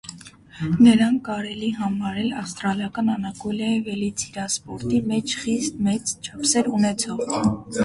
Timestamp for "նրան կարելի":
0.85-1.69